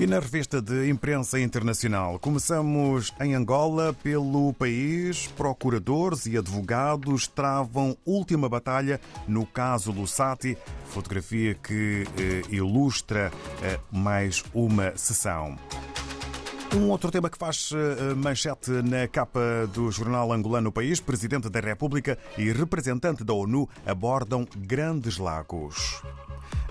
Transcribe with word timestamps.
E 0.00 0.06
na 0.06 0.18
revista 0.18 0.62
de 0.62 0.88
imprensa 0.88 1.38
internacional, 1.38 2.18
começamos 2.18 3.12
em 3.20 3.34
Angola. 3.34 3.92
Pelo 4.02 4.50
país, 4.54 5.26
procuradores 5.26 6.24
e 6.24 6.38
advogados 6.38 7.26
travam 7.26 7.94
última 8.06 8.48
batalha 8.48 8.98
no 9.28 9.44
caso 9.44 9.92
Lussati, 9.92 10.56
fotografia 10.86 11.54
que 11.54 12.06
eh, 12.18 12.40
ilustra 12.48 13.30
eh, 13.62 13.78
mais 13.92 14.42
uma 14.54 14.96
sessão. 14.96 15.58
Um 16.74 16.88
outro 16.88 17.10
tema 17.10 17.28
que 17.28 17.36
faz 17.36 17.70
eh, 17.74 18.14
manchete 18.14 18.70
na 18.70 19.06
capa 19.06 19.68
do 19.74 19.90
jornal 19.90 20.32
angolano 20.32 20.72
País, 20.72 20.98
Presidente 20.98 21.50
da 21.50 21.60
República 21.60 22.16
e 22.38 22.50
representante 22.50 23.22
da 23.22 23.34
ONU 23.34 23.68
abordam 23.84 24.48
grandes 24.56 25.18
lagos. 25.18 26.00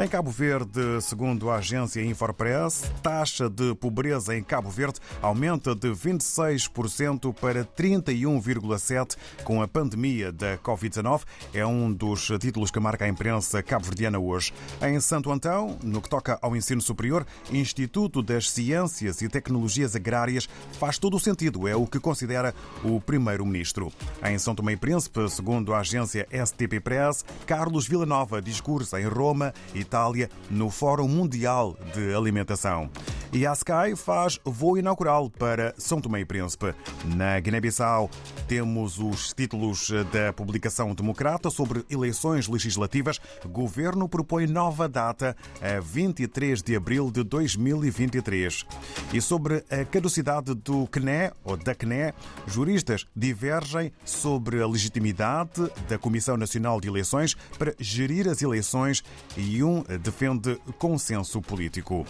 Em 0.00 0.06
Cabo 0.06 0.30
Verde, 0.30 1.02
segundo 1.02 1.50
a 1.50 1.56
agência 1.56 2.00
Infopress, 2.00 2.88
taxa 3.02 3.50
de 3.50 3.74
pobreza 3.74 4.36
em 4.36 4.44
Cabo 4.44 4.70
Verde 4.70 5.00
aumenta 5.20 5.74
de 5.74 5.88
26% 5.88 7.34
para 7.34 7.64
31,7% 7.64 9.16
com 9.42 9.60
a 9.60 9.66
pandemia 9.66 10.30
da 10.30 10.56
Covid-19. 10.58 11.22
É 11.52 11.66
um 11.66 11.92
dos 11.92 12.28
títulos 12.38 12.70
que 12.70 12.78
marca 12.78 13.06
a 13.06 13.08
imprensa 13.08 13.60
cabo-verdiana 13.60 14.20
hoje. 14.20 14.54
Em 14.80 15.00
Santo 15.00 15.32
Antão, 15.32 15.76
no 15.82 16.00
que 16.00 16.08
toca 16.08 16.38
ao 16.40 16.54
ensino 16.54 16.80
superior, 16.80 17.26
Instituto 17.50 18.22
das 18.22 18.48
Ciências 18.48 19.20
e 19.20 19.28
Tecnologias 19.28 19.96
Agrárias 19.96 20.48
faz 20.78 20.96
todo 20.96 21.16
o 21.16 21.20
sentido, 21.20 21.66
é 21.66 21.74
o 21.74 21.88
que 21.88 21.98
considera 21.98 22.54
o 22.84 23.00
primeiro-ministro. 23.00 23.92
Em 24.24 24.38
São 24.38 24.54
Tomé 24.54 24.74
e 24.74 24.76
Príncipe, 24.76 25.28
segundo 25.28 25.74
a 25.74 25.80
agência 25.80 26.24
STP 26.30 26.78
Press, 26.78 27.24
Carlos 27.44 27.88
Villanova 27.88 28.40
discursa 28.40 29.00
em 29.00 29.08
Roma 29.08 29.52
e 29.74 29.87
Itália 29.88 30.28
no 30.50 30.68
Fórum 30.68 31.08
Mundial 31.08 31.74
de 31.94 32.14
Alimentação. 32.14 32.90
E 33.30 33.46
a 33.46 33.52
Sky 33.52 33.94
faz 33.94 34.40
voo 34.42 34.78
inaugural 34.78 35.28
para 35.28 35.74
São 35.76 36.00
Tomé 36.00 36.20
e 36.20 36.24
Príncipe. 36.24 36.74
Na 37.14 37.38
Guiné-Bissau, 37.38 38.10
temos 38.46 38.98
os 38.98 39.34
títulos 39.34 39.90
da 40.10 40.32
publicação 40.32 40.94
democrata 40.94 41.50
sobre 41.50 41.84
eleições 41.90 42.48
legislativas. 42.48 43.20
Governo 43.44 44.08
propõe 44.08 44.46
nova 44.46 44.88
data 44.88 45.36
a 45.60 45.78
23 45.78 46.62
de 46.62 46.74
abril 46.74 47.10
de 47.10 47.22
2023. 47.22 48.64
E 49.12 49.20
sobre 49.20 49.62
a 49.70 49.84
caducidade 49.84 50.54
do 50.54 50.86
CNE 50.86 51.30
ou 51.44 51.58
da 51.58 51.74
CNE, 51.74 52.14
juristas 52.46 53.06
divergem 53.14 53.92
sobre 54.06 54.62
a 54.62 54.66
legitimidade 54.66 55.70
da 55.86 55.98
Comissão 55.98 56.38
Nacional 56.38 56.80
de 56.80 56.88
Eleições 56.88 57.36
para 57.58 57.74
gerir 57.78 58.26
as 58.26 58.40
eleições 58.40 59.04
e 59.36 59.62
um 59.62 59.82
defende 60.00 60.58
consenso 60.78 61.42
político. 61.42 62.06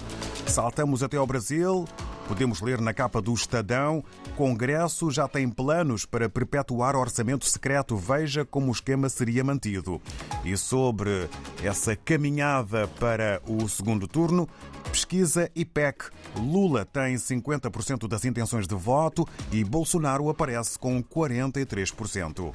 Saltamos 0.47 1.03
até 1.09 1.17
ao 1.17 1.27
Brasil. 1.27 1.87
Podemos 2.29 2.61
ler 2.61 2.81
na 2.81 2.93
capa 2.93 3.21
do 3.21 3.33
Estadão: 3.33 4.05
Congresso 4.37 5.11
já 5.11 5.27
tem 5.27 5.49
planos 5.49 6.05
para 6.05 6.29
perpetuar 6.29 6.95
orçamento 6.95 7.47
secreto. 7.47 7.97
Veja 7.97 8.45
como 8.45 8.69
o 8.69 8.73
esquema 8.73 9.09
seria 9.09 9.43
mantido. 9.43 10.01
E 10.45 10.57
sobre 10.57 11.29
essa 11.65 11.97
caminhada 11.97 12.87
para 13.01 13.41
o 13.49 13.67
segundo 13.69 14.07
turno, 14.07 14.47
pesquisa 14.93 15.51
IPEC. 15.57 16.11
Lula 16.37 16.85
tem 16.85 17.17
50% 17.17 18.07
das 18.07 18.25
intenções 18.25 18.69
de 18.69 18.75
voto 18.75 19.27
e 19.51 19.65
Bolsonaro 19.65 20.29
aparece 20.29 20.79
com 20.79 21.03
43%. 21.03 22.53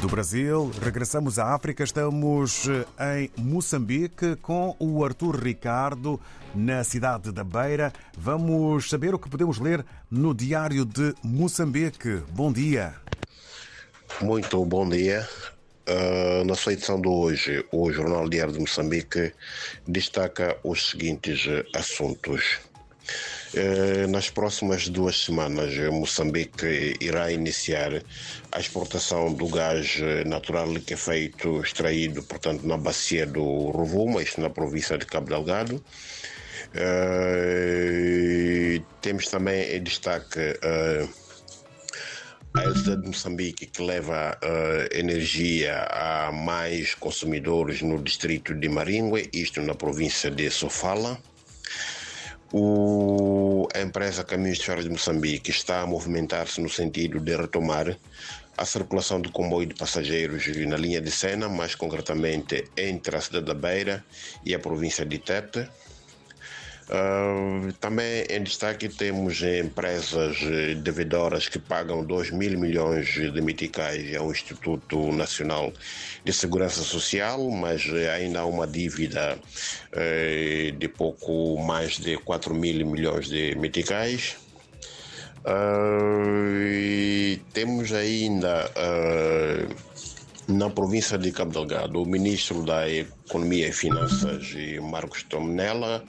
Do 0.00 0.08
Brasil, 0.08 0.70
regressamos 0.82 1.38
à 1.38 1.54
África. 1.54 1.82
Estamos 1.82 2.66
em 3.00 3.30
Moçambique 3.36 4.36
com 4.36 4.76
o 4.78 5.04
Arthur 5.04 5.42
Ricardo, 5.42 6.20
na 6.54 6.84
cidade 6.84 7.32
da 7.32 7.42
Beira. 7.42 7.92
Vamos 8.16 8.90
saber 8.90 9.14
o 9.14 9.18
que 9.18 9.28
podemos 9.28 9.58
ler 9.58 9.84
no 10.10 10.34
Diário 10.34 10.84
de 10.84 11.14
Moçambique. 11.22 12.22
Bom 12.30 12.52
dia. 12.52 12.94
Muito 14.20 14.64
bom 14.64 14.88
dia. 14.88 15.28
Uh, 15.88 16.44
na 16.44 16.54
sua 16.54 16.72
edição 16.72 17.00
de 17.00 17.08
hoje, 17.08 17.64
o 17.72 17.92
Jornal 17.92 18.28
Diário 18.28 18.52
de 18.52 18.60
Moçambique 18.60 19.32
destaca 19.86 20.56
os 20.62 20.90
seguintes 20.90 21.46
assuntos. 21.74 22.58
Eh, 23.56 24.06
nas 24.08 24.30
próximas 24.30 24.88
duas 24.88 25.24
semanas, 25.24 25.76
Moçambique 25.92 26.96
irá 27.00 27.30
iniciar 27.30 28.02
a 28.50 28.60
exportação 28.60 29.32
do 29.32 29.48
gás 29.48 29.98
natural 30.26 30.74
que 30.84 30.94
é 30.94 30.96
feito, 30.96 31.60
extraído, 31.60 32.22
portanto, 32.22 32.66
na 32.66 32.76
bacia 32.76 33.26
do 33.26 33.70
Rovuma, 33.70 34.22
isto 34.22 34.40
na 34.40 34.50
província 34.50 34.98
de 34.98 35.06
Cabo 35.06 35.28
Delgado. 35.28 35.84
Temos 39.00 39.26
também 39.28 39.76
em 39.76 39.82
destaque 39.82 40.58
a 42.56 42.62
Elsa 42.62 42.96
de 42.96 43.08
Moçambique, 43.08 43.66
que 43.66 43.82
leva 43.82 44.38
uh, 44.40 44.96
energia 44.96 45.88
a 45.90 46.30
mais 46.30 46.94
consumidores 46.94 47.82
no 47.82 48.00
distrito 48.00 48.54
de 48.54 48.68
Maringue, 48.68 49.28
isto 49.32 49.60
na 49.60 49.74
província 49.74 50.30
de 50.30 50.48
Sofala. 50.50 51.18
O, 52.56 53.66
a 53.74 53.80
empresa 53.80 54.22
Caminhos 54.22 54.58
de 54.58 54.66
Ferro 54.66 54.84
de 54.84 54.88
Moçambique 54.88 55.50
está 55.50 55.80
a 55.80 55.86
movimentar-se 55.88 56.60
no 56.60 56.68
sentido 56.68 57.18
de 57.18 57.34
retomar 57.34 57.98
a 58.56 58.64
circulação 58.64 59.20
do 59.20 59.32
comboio 59.32 59.66
de 59.66 59.74
passageiros 59.74 60.46
na 60.64 60.76
linha 60.76 61.00
de 61.00 61.10
Sena, 61.10 61.48
mais 61.48 61.74
concretamente 61.74 62.70
entre 62.76 63.16
a 63.16 63.20
cidade 63.20 63.46
da 63.46 63.54
Beira 63.54 64.04
e 64.46 64.54
a 64.54 64.60
província 64.60 65.04
de 65.04 65.18
Tete. 65.18 65.68
Também 67.80 68.26
em 68.28 68.42
destaque 68.42 68.88
temos 68.88 69.42
empresas 69.42 70.36
devedoras 70.82 71.48
que 71.48 71.58
pagam 71.58 72.04
2 72.04 72.30
mil 72.30 72.58
milhões 72.58 73.06
de 73.14 73.40
meticais 73.40 74.14
ao 74.14 74.30
Instituto 74.30 75.10
Nacional 75.12 75.72
de 76.24 76.32
Segurança 76.32 76.82
Social, 76.82 77.50
mas 77.50 77.82
ainda 78.14 78.40
há 78.40 78.46
uma 78.46 78.66
dívida 78.66 79.38
uh, 79.92 80.72
de 80.72 80.88
pouco 80.88 81.58
mais 81.62 81.98
de 81.98 82.16
4 82.18 82.54
mil 82.54 82.86
milhões 82.86 83.28
de 83.28 83.54
meticais. 83.54 84.36
Uh, 85.46 87.38
temos 87.52 87.92
ainda 87.92 88.70
na 90.48 90.68
província 90.70 91.16
de 91.16 91.32
Cabo 91.32 91.52
Delgado, 91.52 92.02
o 92.02 92.06
ministro 92.06 92.62
da 92.62 92.88
Economia 92.88 93.68
e 93.68 93.72
Finanças, 93.72 94.54
Marcos 94.82 95.22
Tomenella, 95.24 96.04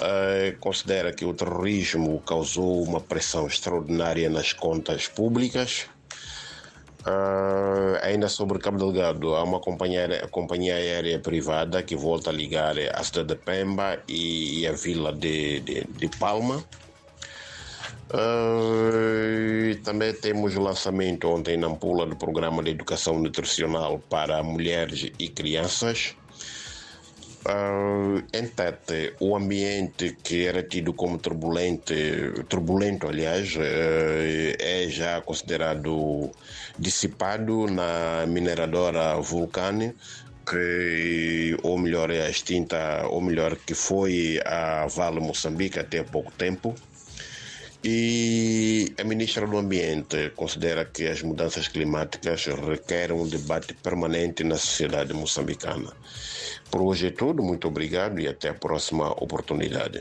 eh, 0.00 0.56
considera 0.60 1.12
que 1.12 1.24
o 1.24 1.34
terrorismo 1.34 2.20
causou 2.20 2.82
uma 2.82 3.00
pressão 3.00 3.46
extraordinária 3.46 4.30
nas 4.30 4.52
contas 4.52 5.08
públicas. 5.08 5.86
Uh, 7.04 7.98
ainda 8.00 8.28
sobre 8.28 8.60
Cabo 8.60 8.78
Delgado, 8.78 9.34
há 9.34 9.42
uma 9.42 9.58
companhia, 9.58 10.28
companhia 10.30 10.76
aérea 10.76 11.18
privada 11.18 11.82
que 11.82 11.96
volta 11.96 12.30
a 12.30 12.32
ligar 12.32 12.76
a 12.78 13.02
cidade 13.02 13.26
de 13.26 13.34
Pemba 13.34 13.98
e, 14.06 14.60
e 14.60 14.66
a 14.68 14.72
vila 14.72 15.12
de, 15.12 15.58
de, 15.60 15.84
de 15.84 16.08
Palma. 16.16 16.62
Uh, 18.12 19.74
também 19.82 20.12
temos 20.12 20.54
o 20.54 20.60
lançamento 20.60 21.28
ontem 21.28 21.56
na 21.56 21.66
Ampula 21.66 22.04
do 22.04 22.14
programa 22.14 22.62
de 22.62 22.70
educação 22.70 23.18
nutricional 23.18 23.98
para 23.98 24.42
mulheres 24.42 25.10
e 25.18 25.28
crianças. 25.28 26.14
Uh, 27.44 28.22
em 28.32 28.52
o 29.18 29.34
ambiente 29.34 30.16
que 30.22 30.46
era 30.46 30.62
tido 30.62 30.92
como 30.92 31.18
turbulente, 31.18 31.94
turbulento, 32.48 33.08
aliás, 33.08 33.56
uh, 33.56 33.60
é 34.58 34.86
já 34.88 35.20
considerado 35.22 36.30
dissipado 36.78 37.66
na 37.66 38.26
mineradora 38.28 39.16
Vulcane, 39.16 39.94
que, 40.48 41.56
ou 41.62 41.78
melhor, 41.78 42.10
é 42.10 42.28
extinta, 42.28 43.06
ou 43.08 43.22
melhor, 43.22 43.56
que 43.56 43.74
foi 43.74 44.38
a 44.44 44.86
Vale 44.86 45.20
Moçambique 45.20 45.78
até 45.78 46.00
há 46.00 46.04
pouco 46.04 46.30
tempo. 46.32 46.74
E 47.84 48.94
a 48.96 49.02
ministra 49.02 49.44
do 49.44 49.58
Ambiente 49.58 50.30
considera 50.36 50.84
que 50.84 51.08
as 51.08 51.20
mudanças 51.20 51.66
climáticas 51.66 52.46
requerem 52.46 53.16
um 53.16 53.26
debate 53.26 53.74
permanente 53.74 54.44
na 54.44 54.56
sociedade 54.56 55.12
moçambicana. 55.12 55.92
Por 56.70 56.80
hoje 56.80 57.08
é 57.08 57.10
tudo, 57.10 57.42
muito 57.42 57.66
obrigado 57.66 58.20
e 58.20 58.28
até 58.28 58.50
a 58.50 58.54
próxima 58.54 59.10
oportunidade. 59.20 60.00